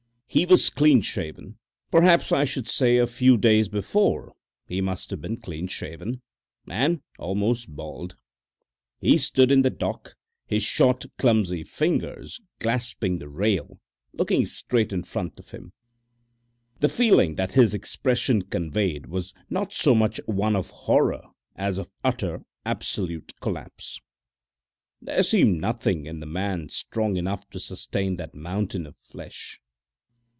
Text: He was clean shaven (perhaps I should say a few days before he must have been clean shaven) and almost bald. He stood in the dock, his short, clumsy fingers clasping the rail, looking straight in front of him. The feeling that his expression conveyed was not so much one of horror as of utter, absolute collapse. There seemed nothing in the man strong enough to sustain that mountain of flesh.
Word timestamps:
He 0.33 0.45
was 0.45 0.69
clean 0.69 1.01
shaven 1.01 1.57
(perhaps 1.91 2.31
I 2.31 2.45
should 2.45 2.65
say 2.65 2.95
a 2.95 3.05
few 3.05 3.35
days 3.35 3.67
before 3.67 4.31
he 4.65 4.79
must 4.79 5.09
have 5.11 5.19
been 5.19 5.35
clean 5.35 5.67
shaven) 5.67 6.21
and 6.65 7.01
almost 7.19 7.67
bald. 7.75 8.15
He 9.01 9.17
stood 9.17 9.51
in 9.51 9.61
the 9.61 9.69
dock, 9.69 10.15
his 10.47 10.63
short, 10.63 11.03
clumsy 11.17 11.65
fingers 11.65 12.39
clasping 12.61 13.19
the 13.19 13.27
rail, 13.27 13.81
looking 14.13 14.45
straight 14.45 14.93
in 14.93 15.03
front 15.03 15.37
of 15.37 15.51
him. 15.51 15.73
The 16.79 16.87
feeling 16.87 17.35
that 17.35 17.51
his 17.51 17.73
expression 17.73 18.43
conveyed 18.43 19.07
was 19.07 19.33
not 19.49 19.73
so 19.73 19.93
much 19.93 20.21
one 20.27 20.55
of 20.55 20.69
horror 20.69 21.23
as 21.57 21.77
of 21.77 21.91
utter, 22.05 22.41
absolute 22.65 23.33
collapse. 23.41 23.99
There 25.01 25.23
seemed 25.23 25.59
nothing 25.59 26.05
in 26.05 26.21
the 26.21 26.25
man 26.25 26.69
strong 26.69 27.17
enough 27.17 27.49
to 27.49 27.59
sustain 27.59 28.15
that 28.15 28.33
mountain 28.33 28.87
of 28.87 28.95
flesh. 29.03 29.59